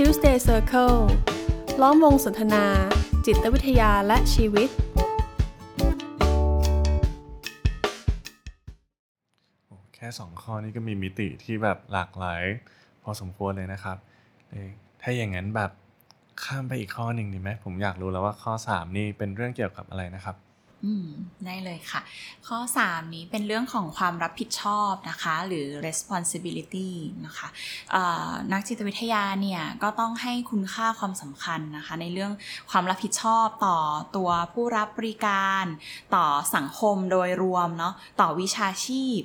[0.00, 0.98] Tuesday Circle
[1.80, 2.64] ล้อมวงสนทนา
[3.26, 4.68] จิตวิทยาและชีวิต
[9.94, 12.42] แค่สองข้อนี้ก็มีมิติที่แบบหลากหลาย
[13.02, 13.96] พอสมควรเลยนะครับ
[15.02, 15.70] ถ้าอย่างนั้นแบบ
[16.44, 20.36] ข้ามไปอีกข้อหนึ่งดีไหมผมอยากรู้แล้วว่าข้อ 3 นี่เป็นเรื่องเกี่ยวกับอะไรนะครับ
[21.46, 22.00] ได้เลยค่ะ
[22.46, 26.90] ข้อ 3 นี้เป็นเรื่องของความรับผิดชอบนะคะ หรือ responsibility
[27.26, 27.48] นะคะ
[28.52, 32.32] นักจิตวิทยาเนี่ย ก็ต้องให้คุณค่าความสำคัญนะคะ ในเรื่อง
[32.70, 33.78] ความรับผิดชอบต่อ
[34.16, 35.64] ตัวผู้รับบริการ
[36.14, 39.20] ต่อสังคมโดยรวมเนาะต่อวิชาชีพ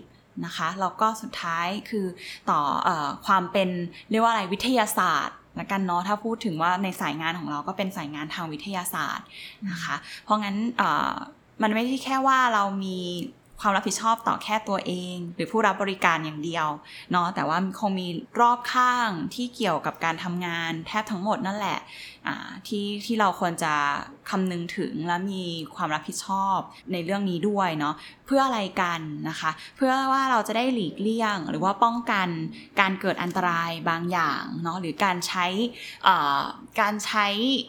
[0.46, 2.06] นะคะแล้วก็สุดท้ายคือ
[2.50, 2.90] ต่ออ
[3.26, 3.70] ความเป็น
[4.10, 9.26] เรียกว่าอะไรวิทยาศาสตร์ละกันเนาะถ้าพูดถึงว่าในสายงานของเราก็เป็นสายงานทางวิทยาศาสตร์
[9.70, 10.58] นะคะ เพราะงั้น
[11.62, 13.00] มันไม่ใช่แค่ว่าเรามี
[13.62, 16.68] ความรับผิดชอบต่อแค่ตัวเอง หรือผู้รับบริการอย่างเดียว
[17.12, 18.08] เนาะแต่ว่าคงมี
[18.42, 21.80] รอบข้างที่เกี่ยวกับการทำงานแทบทั้งหมดนั่นแหละ
[22.68, 23.74] ที่ที่เราควรจะ
[24.30, 25.44] คำนึงถึงและมี
[25.76, 26.58] ความรับผิดชอบ
[26.92, 32.28] ในเรื่องนี้ด้วยเนาะเพื่ออะไรกันนะคะ เพื่อว่าเราจะได้หลีกเลี่ยง หรือว่าป้องกัน
[32.80, 35.46] การเกิดอันตรายบางอย่างเนาะหรือการใช้
[36.82, 37.28] การใช้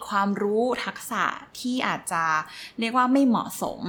[0.09, 1.25] ความรู้ทักษะ
[1.61, 2.25] ที่อาจจะ
[2.81, 3.81] เรียกว่าไม่เหมาะสม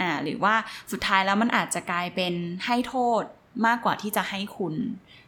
[0.00, 0.54] อ่าหรือว่า
[0.92, 2.34] สุดท้ายแล้วมันอาจจะกลายเป็น
[2.66, 3.22] ให้โทษ
[3.66, 4.74] มากกว่าที่จะให้คุณ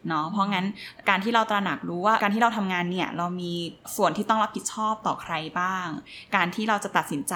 [0.09, 0.67] เนาะเพราะงั้น
[1.09, 3.53] การที่เราตระหนักรู้ว่าการที่เราทำงานเนี่ยเรามี
[3.97, 5.87] ส่วนที่ต้องรับผิดชอบต่อใครบ้าง
[6.37, 7.35] การที่เราจะตัดสินใจ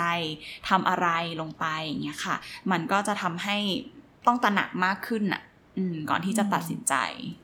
[0.68, 1.08] ทำอะไร
[1.40, 2.36] ลงไปอย่างเงี้ยค่ะ
[2.70, 3.56] มันก็จะทำให้
[4.26, 5.42] ต้องตระหนักมากขึ้นอะ
[6.10, 6.94] ก่อนที่จะตัดสินใจ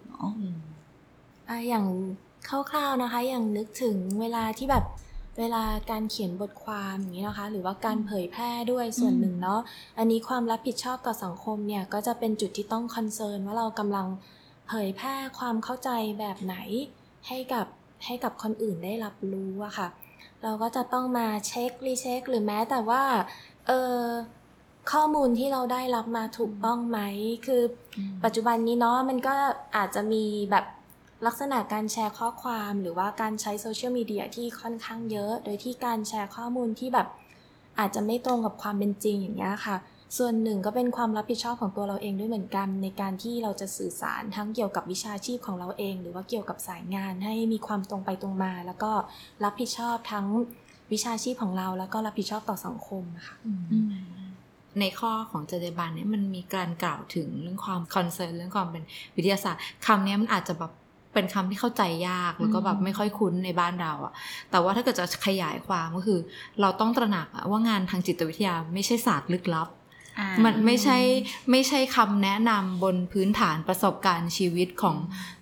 [0.09, 0.29] เนาะ
[1.49, 1.85] อะอย่าง
[2.49, 4.85] คร่าวๆนะคะ อย่างนึกถึงเวลาที่แบบ
[5.39, 9.61] เวลาการเขียนบทความอย่างนี้นะคะ หรือว่าการเผยแพร่ด้วยส่วนหนึ่งเนาะ
[9.99, 14.07] อันนี้ความรับผิดชอบต่อสังคมเนี่ยก็จะเป็นจุดที่ต้องคอนเซิร์นว่าเรากำลัง
[14.73, 16.57] เผยแพร่ความเข้าใจแบบไหน
[17.29, 17.67] ให้กับ
[18.05, 19.89] ให้กับคนอื่นได้รับรู้อะค่ะ
[20.43, 23.03] เราก็จะต้องมาเช็ครีเช็คหรือแม้แต่ว่า
[23.67, 24.05] เออ
[24.93, 26.99] ข้อมูลที่เราได้รับมาถูกต้องไหม
[27.47, 27.63] คือ
[28.25, 29.35] ปัจจุบันนี้เนาะมันก็
[29.77, 30.65] อาจจะมีแบบ
[31.27, 37.09] ลักษณะการแชร์ข้อความหรือว่าการใช้โซเชียลมีเดียที่ค่อนข้างเยอะ โดยที่การแชร์ข้อมูลที่แบบ
[37.79, 39.77] อาจจะไม่ตรงกับความเป็นจริงอย่างเงี้ยค่ะ
[40.19, 48.93] ส่วนหนึ่งก็เป็นความรับผิดชอบของตัวเราเองด้วยเหมือนกัน ในการที่เราจะสื่อสารทั้งเกี่ยวกับวิชาชีพของเราเอง หรือว่าเกี่ยวกับสายงานให้มีความตรงไปตรงมา แล้วก็
[49.45, 50.27] รับผิดชอบทั้ง
[50.93, 53.37] วิชาชีพของเรา แล้วก็รับผิดชอบต่อสังคมนะคะ
[54.81, 58.83] ในข้อของจรรยาบรรณเนี่ยมันมีการกล่าวถึงเรื่องความคอนเซิร์นเรื่องความเป็น
[59.17, 60.73] วิทยาศาสตร์คำนี้มันอาจจะแบบ
[61.15, 64.13] เป็นคำที่เข้าใจยากแล้วก็แบบไม่ค่อยคุ้นในบ้านเราอะ
[64.51, 66.19] แต่ว่าถ้าเกิดจะขยายความก็คือ
[66.61, 69.69] เราต้องตระหนักว่างานทางจิตวิทยาไม่ใช่ศาสตร์ลึกลับ
[70.45, 70.99] มันไม่ใช่
[71.51, 74.97] ไม่ใช่คำแนะนำบนพื้นฐานประสบการณ์ชีวิตของ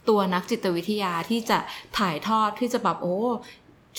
[0.09, 1.59] ตัวนักจิตวิทยาที่จะ
[1.99, 3.19] ถ่ายทอดที่จะแบบโอ้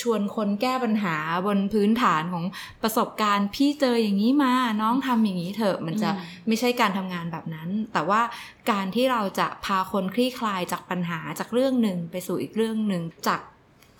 [0.01, 1.15] ชวนคนแก้ปัญหา
[1.47, 2.45] บนพื้นฐานของ
[2.83, 8.21] ประสบการณ์ พี่เจออย่างนี้มาน้องทำอย่างนี้เถอะมันจะอืมไม่ใช่การทำงานแบบนั้น แต่ว่า
[8.71, 13.41] การที่เราจะพาคนคลี่คลายจากปัญหาจากเรื่องหนึ่งไปสู่อีกเรื่องหนึ่งจาก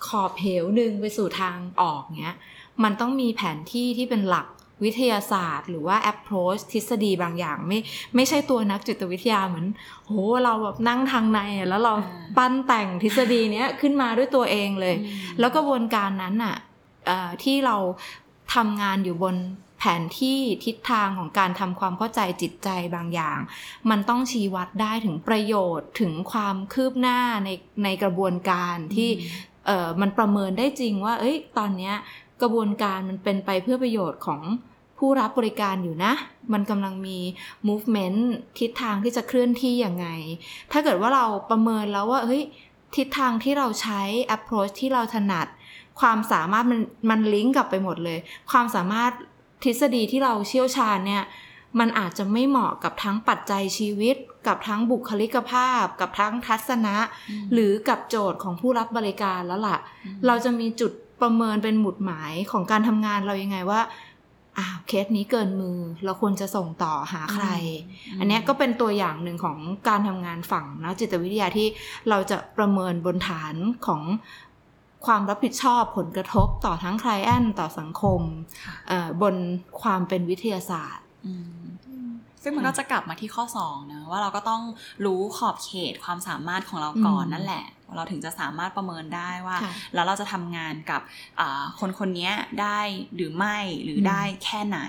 [0.06, 2.36] ขอบเหวหนึ่งไปสู่ทางออกเนี้ย
[2.84, 4.46] มันต้องมีแผนที่ที่เป็นหลัก
[4.84, 7.78] วิทยาศาสตร์ หรือว่า approach ทฤษฎีบางอย่าง ไม่
[8.14, 9.66] ไม่ใช่ตัวนักจิตวิทยาเหมือน
[10.06, 10.12] โห
[10.44, 15.04] เราแบบนั่งทางในอะแล้วเราอ่าปั้นแต่งทฤษฎีเนี้ยขึ้นมาด้วยตัวเองเลยอื
[15.34, 16.56] มแล้วกระบวนการนั้นน่ะ
[17.06, 17.76] เอ่อที่เรา
[18.54, 19.36] ทำงานอยู่บน
[19.78, 23.38] แผนที่ทิศทางของการทำความเข้าใจจิตใจบางอย่าง
[23.90, 27.48] มันต้องชี้วัดได้ถึงประโยชน์ถึงความคืบหน้าใน
[27.84, 29.10] ในกระบวนการที่
[29.66, 31.94] เอ่อมันประเมินได้จริงว่า เอ้ยตอนเนี้ย
[32.42, 34.40] กระบวนการมันเป็นไปเพื่อประโยชน์ของ
[35.00, 36.12] ผู้รับบริการอยู่นะ
[36.52, 37.18] มันกำลังมี
[37.68, 38.20] movement
[38.58, 40.06] ทิศทางที่จะเคลื่อนที่ยังไง
[40.72, 42.42] ถ้าเกิดว่าเราประเมินแล้วว่าเฮ้ย
[42.96, 44.00] ทิศทางที่เราใช้
[44.36, 45.46] approach ที่เราถนัด
[46.00, 48.18] ความสามารถมันมันลิงก์กลับไปหมดเลย
[48.50, 49.12] ความสามารถ
[49.64, 51.24] ทฤษฎีที่เราเชี่ยวชาญเนี่ย
[51.78, 54.16] มันอาจจะไม่เหมาะกับทั้งปัจจัยชีวิต
[54.46, 56.96] กับทั้งบุคลิกภาพ กับทั้งทัศนะ
[57.52, 59.78] หรือกับโจทย์ของผู้รับบริการแล้วล่ะ
[60.26, 60.92] เราจะมีจุด
[61.22, 63.80] ประเมินเป็นหมุดหมายของการทำงานเรายังไงว่า
[64.58, 67.46] อ้าวเคสนี้เกินมือ เราควรจะส่งต่อหาใคร
[68.18, 69.58] อันเนี้ยก็เป็นตัวอย่างหนึ่งของ
[69.88, 71.68] การทำงานฝั่งนักจิตวิทยาที่
[72.08, 73.54] เราจะประเมินบนฐาน
[73.86, 74.02] ของ
[75.06, 78.20] ความรับผิดชอบผลกระทบต่อทั้งใครแอนต่อสังคม
[78.64, 79.34] ค่ะเอ่อบน
[79.82, 81.60] ความเป็นวิทยาศาสตร์อืม
[82.42, 84.62] ซึ่งมันก็จะกลับมาที่ข้อ2นะว่าเราก็ต้อง
[85.04, 87.64] รู้ขอบเขตความสามารถของเราก่อนอืมนั่นแหละ
[87.96, 91.00] เราถึงจะสามารถประเมินได้ว่าค่ะแล้วเราจะทำงานกับ
[91.40, 92.80] อ่าคนคนนี้ได้
[93.14, 94.80] หรือไม่หรืออมได้แค่ไหน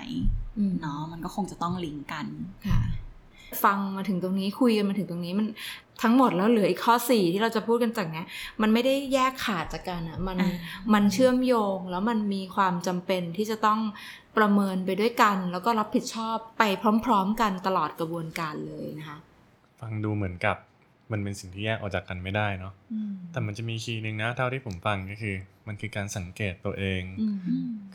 [0.58, 2.26] อืมเนาะมันก็คงจะต้องลิงก์กัน
[2.68, 2.80] ค่ะ
[3.64, 5.46] ฟังมาถึงตรงนี้คุยกันมาถึงตรงนี้มัน
[6.02, 8.26] ทั้งหมดแล้วเหลืออีกข้อสี่ที่เราจะพูดกันจากเนี้ย
[8.62, 10.52] มันไม่ได้แยกขาดจากกันอะมันอ่า
[10.94, 13.80] มันเชื่อมโยงแล้วมันมีความจำเป็นที่จะต้อง
[14.36, 16.62] ประเมินไปด้วยกัน แล้วก็รับผิดชอบไป
[17.04, 19.18] พร้อม ๆ กันตลอดกระบวนการเลยนะคะ
[19.80, 20.56] ฟังดูเหมือนกับ
[21.12, 22.72] มันเป็นสิ่งที่แยกออกจากกันไม่ได้เนาะ
[23.32, 25.34] แต่มันจะมีคีย์หนึ่งนะเท่าที่ผมฟังก็คือ
[25.66, 27.36] มันคือการสังเกตตัวเองอืม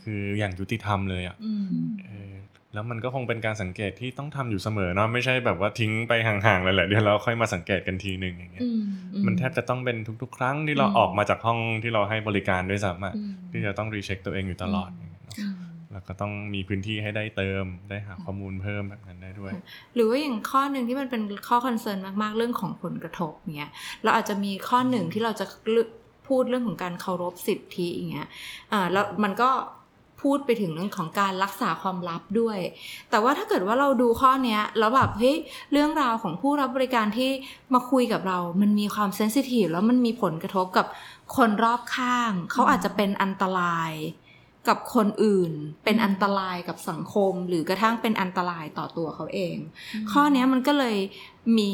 [0.01, 1.68] คืออย่างยุติธรรมเลยอะอืม
[2.06, 2.33] เออ
[2.74, 8.81] แล้วมันก็คงเป็นการสังเกตที่ต้องทำอยู่เสมอเนาะไม่ใช่แบบว่าทิ้งไปห่างๆเลยแหละเดี๋ยวเราค่อยมาสังเกตกันทีหนึ่งอย่างเงี้ยอืม
[9.14, 15.54] อืมันแทบจะต้องเป็นทุก ๆ ครั้งที่เราอืมออกมาจากห้องที่เราให้บริการด้วยซ้ำอะอืมที่จะต้องรีเช็คตัวเองอยู่ตลอดอย่างเงี้ยเนอะอืม
[15.92, 19.52] แล้วก็ต้องมีพื้นที่ให้ได้เติมได้หาข้อมูลเพิ่มแบบนั้นได้ด้วย
[19.96, 23.72] หรือว่าอย่างข้อหนึ่งที่มันเป็นข้อ concern มากๆเรื่องของผลกระทบเงี้ย
[24.04, 25.46] เราอาจจะมีข้อหนึ่งที่เราจะ
[26.28, 28.28] พูดเรื่องของการเคารพสิทธิอย่างเงี้ย
[28.72, 29.50] อ่าแล้วมันก็
[30.22, 32.60] พูดไปถึงเรื่องของการรักษาความลับด้วย
[33.10, 35.38] แต่ว่าถ้าเกิดว่าเราดูข้อเนี้ยแล้วแบบเฮ้ย
[35.72, 37.31] เรื่องราวของผู้รับบริการที่
[37.74, 40.86] มาคุยกับเรา มันมีความ sensitive แล้วมันมีผลกระทบกับ
[41.36, 43.92] คนรอบข้าง เขาอาจจะเป็นอันตราย
[44.68, 45.52] กับคนอื่น
[45.84, 49.56] เป็นอันตรายกับสังคม หรือกระทั่งเป็นอันตรายต่อตัวเขาเอง
[50.12, 50.98] ข้อเนี้ยมันก็เลย
[51.58, 51.72] มี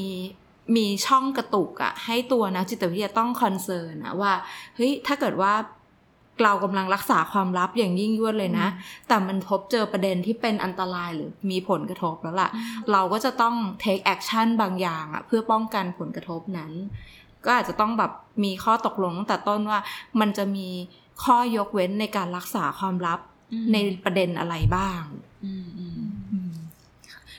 [0.75, 4.33] มีช่องกระตุกอะให้ตัวนักจิตวิทยาต้องคอนเซิร์นอะว่า
[4.75, 5.53] เฮ้ยถ้าเกิดว่า
[6.43, 8.67] เรากำลังรักษาความลับอย่างยิ่งยวดเลยนะ
[9.07, 12.49] แต่มันพบเจอประเด็นที่เป็นอันตรายหรือมีผลกระทบแล้วล่ะ
[12.91, 16.71] เราก็จะต้อง take action บางอย่างอะเพื่อป้องกันผลกระทบนั้น
[17.45, 18.11] ก็อาจจะต้องแบบ
[18.43, 19.79] มีข้อตกลงตั้งแต่ต้นว่า
[20.19, 20.67] มันจะมี
[21.23, 23.19] ข้อยกเว้นในการรักษาความลับ
[23.53, 25.01] อืมในประเด็นอะไรบ้าง
[25.45, 25.82] อืมอืม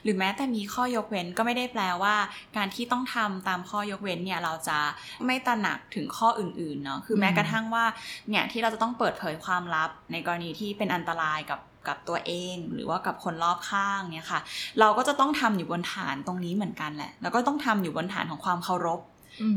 [0.04, 2.14] หรือแม้แต่มีข้อยกเว้นก็ไม่ได้แปลว่า
[2.56, 4.78] การที่ต้องทำตามข้อยกเว้นเนี่ยเราจะ
[5.26, 7.84] ไม่ตระหนักถึงข้ออื่นๆเนาะคือแม้กระทั่งว่า
[8.28, 14.40] เนี่ยที่เราจะต้องเปิดเผยความลับ ในกรณีที่เป็นอันตรายกับกับตัวเองหรือว่ากับคนรอบข้างเนี่ยค่ะ
[14.80, 19.13] เราก็จะต้องทำอยู่บนฐานตรงนี้เหมือนกันแหละ แล้วก็ต้องทำอยู่บนฐานของความเคารพอืม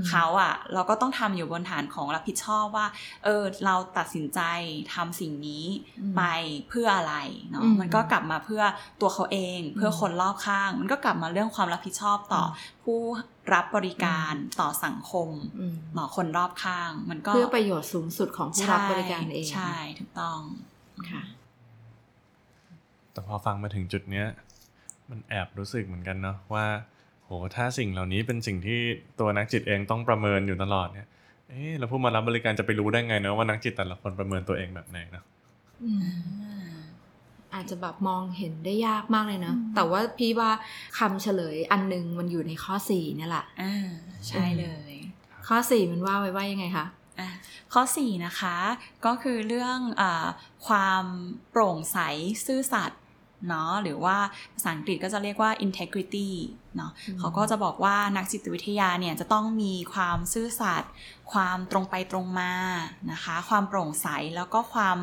[0.09, 2.87] เขาอะเราก็ต้องทำอยู่บนฐานของรับผิดชอบว่า
[3.23, 4.41] เออเราตัดสินใจ
[4.93, 5.65] ทำสิ่งนี้
[6.01, 6.23] อืมไป
[6.69, 7.15] เพื่ออะไร
[7.49, 8.63] เนาะอืมมันก็กลับมาเพื่อ
[9.01, 12.47] ตัวเขาเอง เพื่อคนรอบข้าง มันก็กลับมาเรื่องความรับผิดชอบต่ออ
[12.83, 12.99] ผู้
[13.53, 15.29] รับบริการต่อสังคม
[15.59, 20.39] อืมต่อคนรอบข้าง มันก็เพื่อประโยชน์สูงสุดของผู้รับบริการเอง ใช่ถูกต้อง
[21.11, 21.23] ค่ะ
[23.11, 24.27] แต่พอฟังมาถึงจุดเนี้ย
[25.09, 26.65] มันแอบรู้สึกเหมือนกันเนาะว่า
[27.27, 28.79] โหถ้าสิ่งเหล่านี้เป็นสิ่งที่
[29.19, 31.07] ตัวนักจิตเองต้องประเมินอยู่ตลอดเนี่ย
[31.49, 35.23] เอ๊ะแล้วผู้มารับบริการจะไปรู้ได้ไงเนาะว่านักจิตแต่ละคนประเมินตัวเองแบบไหนเนาะ
[35.83, 36.67] อืม
[37.53, 40.51] อาจจะแบบมองเห็นได้ยากมากเลยนะ แต่ว่าพี่ว่า
[40.99, 43.87] คำเฉลยอันหนึงมันอยู่ในข้อสี่เนี่ยแหละอ่า
[44.27, 44.93] ใช่เลย
[45.47, 46.85] ข้อสี่มันว่าไว้ว่ายังไงคะ
[47.19, 47.29] อะ
[47.73, 48.55] ข้อ 4 นะคะ
[49.05, 50.27] ก็คือเรื่องอา
[50.67, 51.03] ความ
[51.51, 51.97] โปร่งใส
[52.45, 53.01] ซื่อสัตย์
[53.47, 54.17] เนาะหรือว่า
[54.53, 56.29] ภาษาอังกฤษก็จะเรียกว่า integrity
[56.77, 60.91] เนาะอืมเขาก็จะบอกว่านักจิตวิทยาเนี่ยจะต้องมีความซื่อสัตย์
[61.31, 62.53] ความตรงไปตรงมา
[63.11, 64.97] นะคะ ความโปร่งใสแล้วก็ความ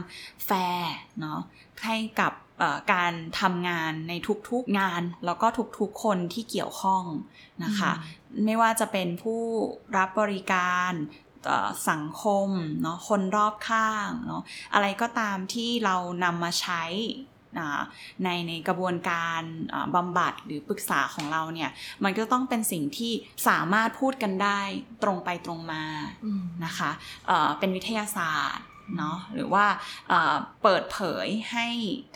[0.46, 1.40] แฟร์เนาะ
[1.84, 4.12] ให้กับเอ่อการทำงานใน
[4.48, 5.46] ทุกๆงาน แล้วก็
[5.78, 7.04] ทุกๆคนที่เกี่ยวข้อง
[7.64, 7.92] นะคะ
[8.44, 9.42] ไม่ว่าจะเป็นผู้
[9.96, 10.92] รับบริการ
[11.44, 12.48] เอ่อสังคม
[12.82, 14.42] เนาะคนรอบข้างเนาะ
[14.74, 16.84] อะไรก็ตามที่เรานำมาใช้
[17.16, 17.33] อ่า
[18.24, 19.42] ในในกระบวนการ
[19.74, 21.70] อ่าบำบัดหรือปรึกษาของเราเนี่ย
[22.04, 23.12] มันก็ต้องเป็นสิ่งที่
[23.48, 24.60] สามารถพูดกันได้
[25.02, 25.84] ตรงไปตรงมา
[26.24, 26.90] อืมนะคะ
[27.26, 29.66] เอ่อเป็นวิทยาศาสตร์เนาะหรือว่า
[30.08, 31.68] เอ่อเปิดเผยให้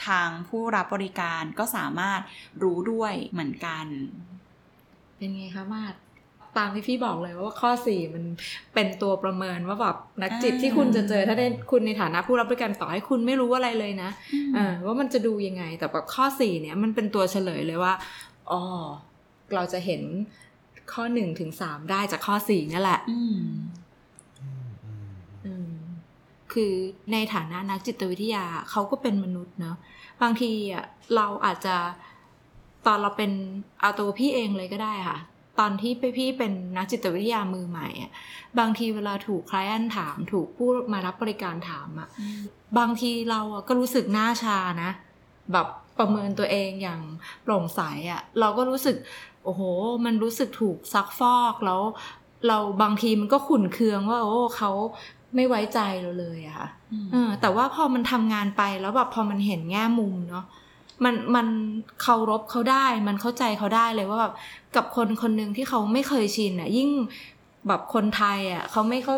[0.07, 2.21] ทางผู้รับบริการก็สามารถ
[2.63, 3.87] รู้ด้วยเหมือนกัน
[5.17, 5.95] เป็นไงคะมาด
[6.59, 8.25] ตามที่พี่บอกเลยว่าข้อสี่มัน
[8.75, 14.11] เป็นตัวประเมินว่าแบบนักจิตอ่าที่คุณจะเจอถ้าได้คุณในฐานะผู้รับบริการต่อให้คุณไม่รู้อะไรเลยนะ
[14.55, 17.93] เออว่ามันจะดูยังไง แต่แบบข้อสี่เนี่ยมันเป็นตัวเฉลยเลยว่า
[18.51, 18.61] อ๋อ
[19.55, 20.03] เราจะเห็น
[20.93, 23.41] ข้อหนึ่งถึงสามได้จากข้อสี่นั่นแหละอืม
[25.47, 25.73] อืม
[26.53, 26.73] คือ
[27.13, 29.77] ในฐานะนักจิตวิทยาเขาก็เป็นมนุษย์เนาะ
[30.23, 30.85] บางทีอะ
[31.15, 31.77] เราอาจจะ
[32.87, 33.31] ตอนเราเป็น
[33.81, 35.19] เอาตัวพี่เองเลยก็ได้ค่ะ
[35.59, 38.11] ตอนที่ไปพี่เป็นนักจิตวิทยามือใหม่อะ
[38.59, 42.09] บางทีเวลาถูกคลายอันถาม ถูกผู้มารับบริการถามอะ
[42.79, 44.91] บางทีเราอะก็รู้สึกหน้าชานะ
[45.53, 45.67] แบบ
[45.99, 47.01] ประเมินตัวเองอย่าง
[47.43, 48.97] โปร่งใสอะเราก็รู้สึก
[49.45, 49.63] โอ้โห
[50.05, 51.81] มันรู้สึกถูกซักฟอกแล้ว
[52.47, 54.71] เราบางทีมันก็ขุ่นเคืองว่า โอ้เขา
[55.35, 56.69] ไม่ไว้ใจเราเลยอะค่ะ
[57.13, 60.45] เออแต่ว่าพอมันทำงานไปแล้วแบบพอมันเห็นแง่มุมเนาะ
[61.05, 61.47] มันมัน
[62.03, 64.35] เคารพเขาได้ มันเข้าใจเขาได้เลยว่าแบบ
[64.77, 66.91] กับคนคนหนึ่งที่เขาไม่เคยชินอะยิ่ง
[67.69, 69.17] แบบคนไทยอะเขาไม่เขา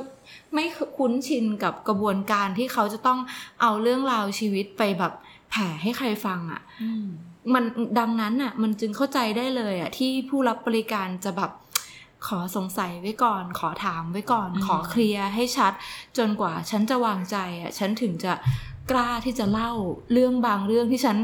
[0.54, 0.64] ไม่
[0.96, 3.18] คุ้นชินกับกระบวนการที่เขาจะต้อง
[3.60, 5.12] เอาเรื่องราวชีวิตไปแบบ
[5.50, 7.06] แผ่ให้ใครฟังอะอืม
[7.54, 7.64] มัน
[7.98, 11.50] ดังนั้นอะ มันจึงเข้าใจได้เลยอะที่ผู้รับบริการจะแบบ
[12.26, 15.72] ขอสงสัยไว้ก่อน ขอถามไว้ก่อนอืมขอเคลียร์ให้ชัด
[16.18, 18.32] จนกว่าฉันจะวางใจอะฉันถึงจะ
[18.90, 19.72] กล้าที่จะเล่า
[20.12, 21.16] เรื่องบางเรื่องที่ฉัน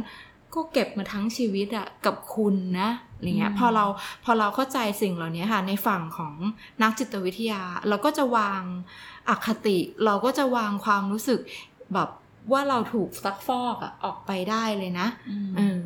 [0.54, 3.84] ก็เก็บมาทั้งชีวิตอะกับคุณนะอะไรเงี้ยพอเรา
[4.24, 6.34] พอเราเข้าใจสิ่งเหล่านี้ค่ะในฝั่งของ
[6.82, 8.62] นักจิตวิทยา เราก็จะวาง
[9.28, 11.40] อคติ เราก็จะวางความรู้สึก
[11.94, 12.08] แบบ
[12.52, 15.82] ว่าเราถูกซักฟอกอะออกไปได้เลยนะอืมเออ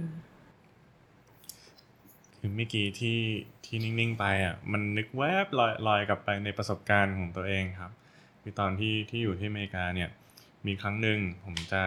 [2.36, 3.20] คือเมื่อกี้ที่
[3.64, 7.92] ที่นิ่งๆไปอะมันนึกแวบลอยลอยกลับไปในประสบการณ์ของตัวเองครับ
[8.42, 10.10] คือตอนที่ที่อยู่ที่อเมริกาเนี่ย
[10.66, 11.82] มีครั้งหนึ่งผมจะ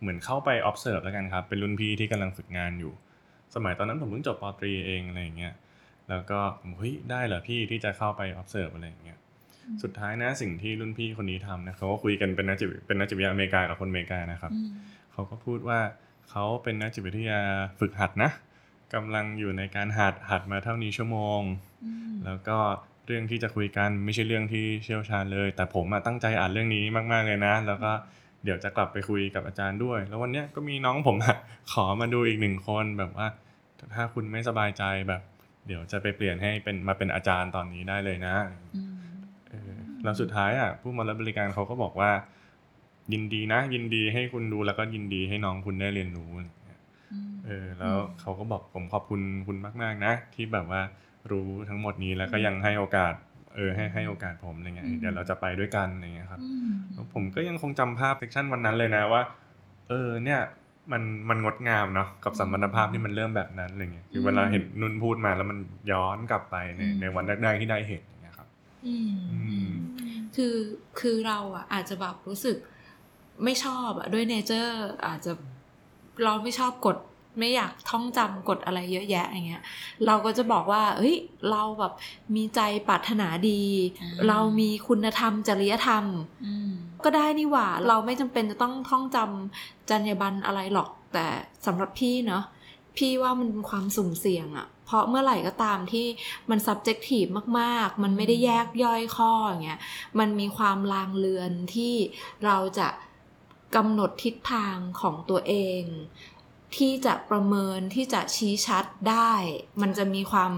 [0.00, 2.92] เหมือนเข้าไป observe แล้วกันครับ เป็นรุ่นพี่ที่กำลังฝึกงานอยู่
[3.54, 5.54] สมัยตอนนั้นผมเพิ่งจบปตรีเองอะไรอย่างเงี้ย
[6.08, 9.18] แล้วก็ผมเฮ้ยได้เหรอพี่ที่จะเข้าไป observe อะไรอย่างเงี้ย
[9.82, 14.68] สุดท้ายนะสิ่งที่รุ่นพี่คนนี้ทำนะเขาก็คุยกันเป็นนักจิตเป็นนักจิตวิทยาอเมริกากับคนอเมริกานะครับอืม
[15.12, 15.80] เขาก็พูดว่า
[16.30, 17.40] เขาเป็นนักจิตวิทยา
[17.80, 18.30] ฝึกหัดนะ
[18.94, 21.40] กำลังอยู่ในการหัดหัดมาเท่านี้ชั่วโมง
[21.84, 22.58] อืมแล้วก็
[23.06, 27.92] เรื่องที่จะคุยกันไม่ใช่เรื่องที่เชี่ยวชาญเลย แต่ผมอะตั้งใจอ่านเรื่องนี้มาก ๆเลยนะ แล้วก็
[28.46, 31.36] เดี๋ยวจะกลับไปคุยกับอาจารย์ด้วย แล้ววันเนี้ยก็มีน้องผมอะ
[31.72, 33.26] ขอมาดูอีกหนึ่งคนแบบว่า
[33.94, 35.22] ถ้าคุณไม่สบายใจแบบ
[35.66, 38.34] เดี๋ยวจะไปเปลี่ยนให้เป็นมาเป็นอาจารย์ตอนนี้ได้เลยนะ
[38.76, 38.96] อืม
[39.48, 39.72] เออ
[40.04, 42.10] แล้วสุดท้ายอะผู้มารับบริการเขาก็บอกว่า
[43.12, 46.80] ยินดีนะ ยินดีให้คุณดูแล้วก็ยินดีให้น้องคุณได้เรียนรู้อะไรอย่างเงี้ย
[47.12, 50.82] อืมเออแล้วเขาก็บอกผมขอบคุณคุณมาก ๆ นะ ที่แบบว่า
[51.30, 53.14] รู้ทั้งหมดนี้แล้วก็ยังให้โอกาส
[53.56, 59.22] เออให้ให้โอกาสผมอะไรเงี้ยอืมเดี๋ยวเราจะไปด้วยกันอะไรเงี้ยครับอืมแล้วผมก็ยังคงจำภาพเซกชันวันนั้นเลยนะว่า
[59.88, 60.40] เออเนี่ย
[60.92, 65.58] มันมันงดงามเนาะกับสัมพันธภาพที่มันเริ่มแบบนั้นอะไรเงี้ยคือเวลาเห็นนุ่นพูดมาแล้วมัน
[65.92, 68.48] ย้อนกลับไปในในวันแรกๆที่ได้เห็นอย่างเงี้ยครับ
[68.86, 69.70] อืมอืม
[70.36, 70.54] คือ
[71.00, 72.56] คือเราอะอาจจะแบบรู้สึก
[73.44, 75.32] ไม่ชอบอะด้วยเนเจอร์อาจจะ
[76.24, 76.96] เราไม่ชอบกฎ
[77.38, 79.62] ไม่อยากท่องจำกฎอะไรเยอะแยะอย่างเงี้ย
[80.06, 81.16] เราก็จะบอกว่า เฮ้ย
[81.50, 81.92] เราแบบ
[82.34, 83.62] มีใจปรารถนาดี
[84.00, 86.04] อ่าเรามีคุณธรรมจริยธรรม
[86.44, 86.70] อืม
[87.04, 91.26] ก็ได้นี่หว่า เราไม่จำเป็นจะต้องท่องจำจรรยาบรรณอะไรหรอก แต่
[91.66, 92.44] สำหรับพี่เนาะ
[92.96, 96.06] พี่ว่ามันเป็นความสุ่มเสี่ยงอะเพราะเมื่อไหร่ก็ตามที่
[96.50, 99.80] มัน subjective มากๆ มันไม่ได้แยกย่อยข้ออย่างเงี้ย
[100.18, 101.94] มันมีความลางเลือนที่
[102.44, 102.88] เราจะ
[103.76, 105.82] กำหนดทิศทางของตัวเอง
[106.76, 109.32] ที่จะประเมินที่จะชี้ชัดได้
[109.80, 110.52] มันจะมีความ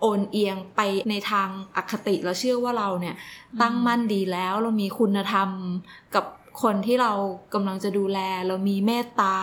[0.00, 3.14] โอนเอียงไปในทางอคติแล้วเชื่อว่าเราเนี่ย
[3.60, 5.50] ตั้งมั่นดีแล้วเรามีคุณธรรม
[6.14, 6.24] กับ
[6.62, 7.12] คนที่เรา
[7.54, 9.38] กำลังจะดูแล เรามีเมตตา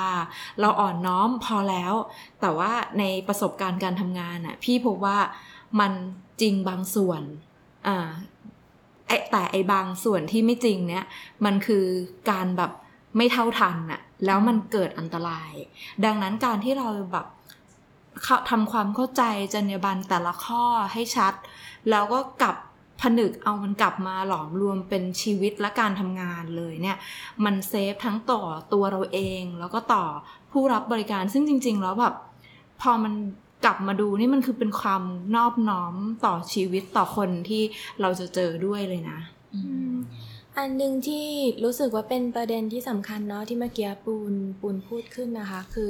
[0.61, 1.93] เราอ่อนน้อมพอแล้ว
[2.41, 5.17] แต่ว่าในประสบการณ์การทำงานน่ะพี่พบว่า
[5.79, 5.91] มัน
[6.41, 7.21] จริงบางส่วน
[7.87, 8.09] อ่า
[9.07, 11.05] ไอ้แต่ไอ้บางส่วนที่ไม่จริงเนี่ย
[11.45, 11.85] มันคือ
[12.31, 12.71] การแบบ
[13.17, 15.51] ไม่เท่าทันน่ะ แล้วมันเกิดอันตราย
[16.05, 17.27] ดังนั้นการที่เราแบบ
[18.49, 21.33] ทำความเข้าใจจรรยาบรรณแต่ละข้อให้ชัด
[21.89, 22.55] แล้วก็กลับ
[23.01, 26.97] ผนึกเอามันกลับมาหลอมรวมเป็นชีวิตและการทำงานเลยเนี่ย
[27.45, 28.41] มันเซฟทั้งต่อ
[28.73, 30.05] ตัวเราเอง แล้วก็ต่อ
[30.51, 32.15] ผู้รับบริการซึ่งจริง ๆ แล้วแบบ
[32.81, 33.13] พอมัน
[33.65, 35.03] กลับมาดูนี่มันคือเป็นความ
[35.35, 37.63] นอบน้อมต่อชีวิตต่อคนที่
[38.01, 39.19] เราจะเจอด้วยเลยนะ
[40.55, 41.27] อืมอันหนึ่งที่
[41.63, 45.89] รู้สึกว่าเป็นประเด็นที่สำคัญเนาะที่เมื่อกี้ปูนปูนพูดขึ้นนะคะ คือ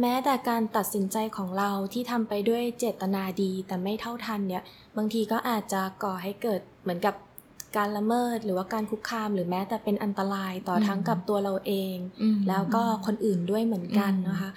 [0.00, 4.62] แม้แต่การตัดสินใจของเราที่ทำไปด้วยเจตนาดี แต่ไม่เท่าทันเนี่ย
[4.96, 7.14] บางทีก็อาจจะก่อให้เกิดเหมือนกับ
[7.76, 14.50] การละเมิดหรือว่าการคุกคาม หรือแม้แต่เป็นอันตรายต่ออมทั้งกับตัวเราเองอืมแล้วก็คนอื่นด้วยเหมือนกันนะคะ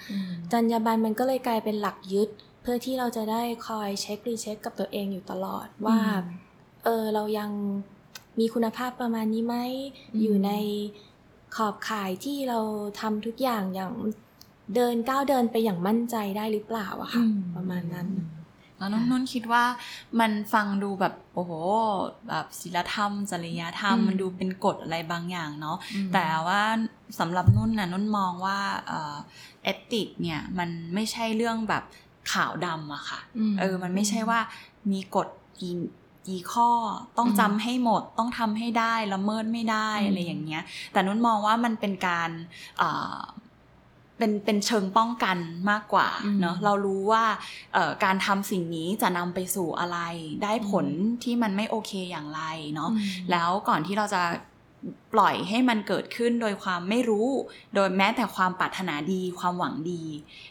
[0.52, 2.28] จรรยาบรรณมันก็เลยกลายเป็นหลักยึด
[2.62, 5.98] เพื่อที่เราจะได้คอยเช็ครีเช็คกับตัวเองอยู่ตลอดว่า
[6.84, 7.50] เออเรายัง
[8.38, 9.56] มีคุณภาพประมาณนี้ไหม
[10.14, 10.50] อืมอยู่ใน
[11.56, 12.60] ขอบข่ายที่เรา
[13.00, 13.92] ทำทุกอย่างอย่าง
[14.74, 18.08] เดินก้าวเดินไปอย่างมั่นใจได้หรือเปล่าอะค่ะอืมประมาณนั้น
[18.78, 19.64] แล้วน้องนุ่นคิดว่า
[20.20, 21.52] มันฟังดูแบบโอ้โห
[22.28, 26.62] แบบศีลธรรม จริยธรรมอืมมันดูเป็นกฎอะไรบางอย่างเนาะอืมแต่ว่า
[27.18, 31.84] สำหรับนุ่นนะนุ่นมองว่าเอติกเนี่ยมันไม่ใช่เรื่องแบบ
[32.32, 33.20] ขาวดำอะค่ะ
[33.52, 34.40] มเออมันไม่ใช่ว่า
[34.92, 35.28] มีกฎ
[35.60, 35.74] กี่
[36.26, 36.70] กี่ข้อ
[37.18, 42.30] ต้องอืมจำให้หมดต้องทำให้ได้ละเมิดไม่ได้อืมอะไรอย่างเงี้ย แต่นุ่นมองว่ามันเป็นการ
[42.78, 43.16] เอ่อ
[44.18, 45.38] เป็นเป็นเชิงป้องกัน
[45.70, 47.24] มากกว่าอืมเนาะเรารู้ว่า
[47.74, 49.98] เอ่อการทำสิ่งนี้จะนำไปสู่อะไร
[50.42, 50.86] ได้ผล
[51.24, 52.42] ที่มันไม่โอเคอย่างไร
[52.74, 54.22] เนาะอืมแล้วก่อนที่เราจะ
[55.14, 57.28] ปล่อยให้มันเกิดขึ้นโดยความไม่รู้
[57.74, 60.04] โดยแม้แต่ความปรารถนาดีความหวังดี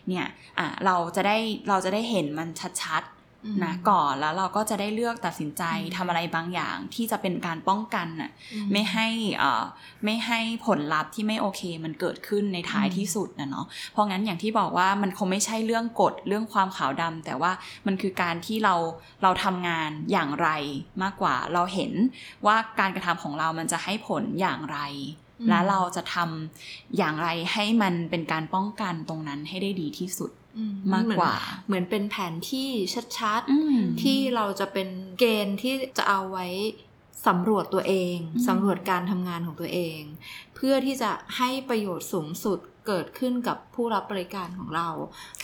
[0.07, 0.25] เนี่ย
[0.59, 1.37] อะเราจะได้
[1.69, 2.49] เราจะได้เห็นมัน
[2.83, 3.14] ชัดอืม
[3.63, 9.63] นะก่อนแล้วเราก็จะได้เลือกตัดสินใจอืมทำอะไรบางอย่างที่จะเป็นการป้องกันน่ะอืไม่ให้เอ่อ
[10.05, 17.51] ไม่ให้ผลลัพธ์ที่ไม่โอเคมันเกิดขึ้นในท้ายอืมที่สุดนะเนาะเพราะงั้นอย่างที่บอกว่ามันคงไม่ใช่เรื่องกฎเรื่องความขาวดำแต่ว่า
[17.87, 18.75] มันคือการที่เรา
[19.23, 20.49] เราทำงานอย่างไร
[21.03, 21.91] มากกว่าเราเห็น
[22.45, 24.79] ว่าการกระทำของเรามันจะให้ผลอย่างไร
[25.41, 30.44] อืมและเราจะทำอย่างไรให้มันเป็นการป้องกันตรงนั้นให้ได้ดีที่สุดอื
[30.93, 31.33] มากกว่า
[31.65, 32.69] เหมือนเป็นแผนที่
[33.17, 34.87] ชัดอืมๆที่เราจะเป็น
[35.19, 36.47] เกณฑ์ที่จะเอาไว้
[37.27, 39.99] สำรวจตัวเองอืมสำรวจการทำงานของตัวเอง
[40.55, 44.87] เพื่อที่จะให้ประโยชน์สูงสุดเกิดขึ้นกับผู้รับบริการของเรา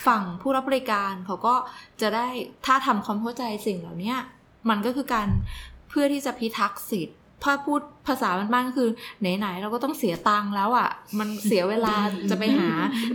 [0.05, 1.55] ฝั่งผู้รับบริการเขาก็
[2.01, 2.27] จะได้
[2.65, 4.15] ถ้าทำความเข้าใจสิ่งเหล่านี้
[4.69, 5.27] มันก็คือการ
[5.89, 8.89] เพื่อที่จะพิทักษ์สิทธิ์ ถ้าพูดภาษาบ้านๆก็คือ
[9.37, 11.95] ไหนๆเราก็ต้องเสียตังค์แล้วอะ มันเสียเวลา
[12.29, 12.69] จะไปหา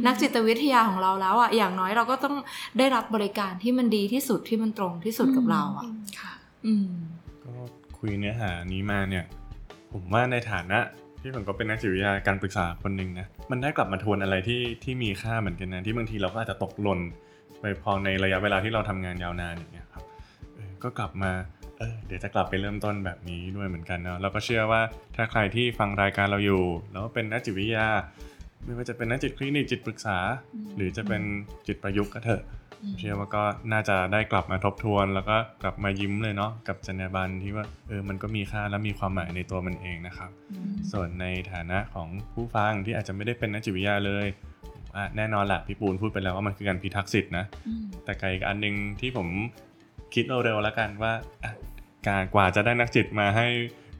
[0.06, 2.36] นักจิตวิทยาของเราแล้วอะ อย่างน้อยเราก็ต้อง
[2.78, 5.86] ได้รับบริการที่มันดีที่สุดที่มันตรงที่สุดกับเราอะ
[6.20, 6.32] ค่ะ
[6.66, 6.88] อืม
[7.44, 7.52] ก็
[7.98, 9.24] คุยเนื้อหานี้มาเนี่ย
[9.92, 10.78] ผมว่าในฐานะ
[11.22, 17.00] ที่ผมก็เป็นนักจิตวิทยาการปรึกษาคนหนึ่งนะมันได้กลับมาทวนอะไรที่ที่มีค่าเหมือนกันนะที่บางทีเราก็อาจจะตกหล่น
[17.60, 20.02] ไปพอในระยะเวลาที่เราทำงานยาวนานอย่างเงี้ยครับ
[20.54, 21.32] เออก็กลับมา
[21.78, 24.80] เออเดี๋ยวจะกลับไปเริ่มต้นแบบนี้ด้วยเหมือนกันเนาะเราก็เชื่อว่า
[25.16, 27.88] ถ้าใครที่ฟังรายการเราอยู่ แล้วเป็นนักจิตวิทยา
[28.64, 30.18] ไม่ว่าจะเป็นนักจิตคลินิกจิตปรึกษา
[30.54, 31.22] อืมหรือจะเป็น
[31.66, 32.42] จิตประยุกต์ก็เถอะ
[32.82, 33.42] อืมเชื่อว่าก็
[33.72, 40.30] น่าจะได้กลับมาทบทวน แล้วก็กลับมายิ้มเลยเนาะกับจรรยาบรรณที่ว่าเออมันก็มีค่าและมีความหมายในตัวมันเองนะครับ
[40.92, 44.26] ส่วนในฐานะของผู้ฟังที่อาจจะไม่ได้เป็นนักจิตวิทยาเลย
[44.96, 49.28] อะแน่นอนแหละพี่ปูนพูดไปแล้วว่ามันคือการพิทักษ์สิทธิ์นะอืมแต่ไกลอีกอันหนึงที่ผม
[50.14, 51.12] คิดเร็วๆแล้วกันว่า
[51.44, 51.52] อะ
[52.08, 53.46] การกว่าจะได้นักจิตมาให้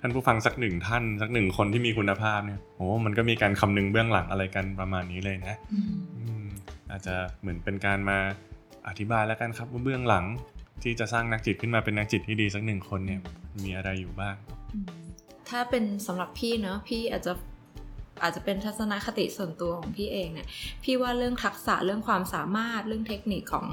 [0.01, 5.81] ท่านผู้ฟังสักหนึ่งท่าน สักหนึ่งคนที่มีคุณภาพเนี่ยโอ้มันก็มีการคำนึงเบื้องหลังอะไรกันประมาณนี้เลยนะอื
[6.43, 6.47] ม
[6.91, 8.19] อาจจะเหมือนเป็นการมา
[8.89, 10.25] อธิบายแล้วกันครับว่าเบื้องหลัง
[10.83, 13.21] ที่จะสร้างนักจิตขึ้นมาเป็นนักจิตที่ดีสักหนึ่งคนเนี่ย
[13.65, 14.35] มีอะไรอยู่บ้าง
[15.49, 17.33] ถ้าเป็นสำหรับพี่เนอะพี่อาจจะ
[18.23, 20.47] อาจจะเป็นทัศนคติส่วนตัวของพี่เองเนี่ย
[20.85, 23.67] พี่ว่าเรื่องทักษะเรื่องความสามารถเรื่องเทคนิคของ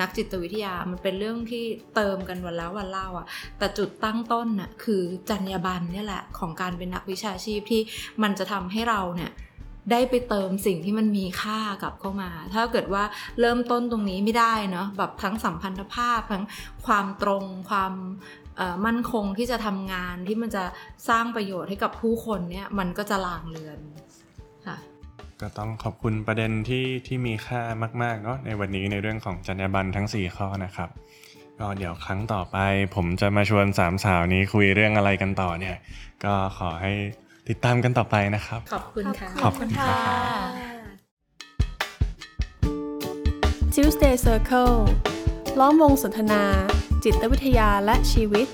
[0.00, 3.26] นักจิตวิทยามันเป็นเรื่องที่เติมกันวันแล้ววันเล่าอะ
[3.58, 7.82] แต่จุดตั้งต้นน่ะคือจรรยาบรรณเนี่ยแหละของการเป็นนักวิชาชีพที่
[8.22, 9.32] มันจะทำให้เราเนี่ย
[9.92, 13.04] ได้ไปเติมสิ่งที่มันมีค่ากลับเข้ามา ถ้าเกิดว่า
[13.40, 16.44] เริ่มต้นตรงนี้ไม่ได้เนาะแบบทั้งสัมพันธภาพทั้ง
[16.86, 17.92] ความตรงความ
[18.86, 20.64] มั่นคงที่จะทำงานที่มันจะ
[21.08, 23.78] สร้างประโยชน์ให้กับผู้คนเนี่ยมันก็จะลางเลือน
[24.66, 24.76] ค่ะ
[25.40, 27.62] ก็ต้องขอบคุณประเด็นที่ที่มีค่า
[28.02, 30.90] มากๆเนาะในวันนี้ในเรื่องของจรรยาบรรณทั้ง 4 ข้อนะครับ
[31.58, 32.58] ก็เดี๋ยวครั้งต่อไป
[32.94, 35.76] ผมจะมาชวนสามสาวนี้คุยเรื่องอะไรกันต่อเนี่ย
[36.24, 36.92] ก็ขอให้
[37.48, 39.96] ติดตามกันต่อไปนะครับ ขอบคุณค่ะขอบคุณค่ะ
[43.74, 44.76] Tuesday Circle
[45.60, 46.42] ล้อมวงสนทนา
[47.08, 48.46] จิตวิทยาและชีวิต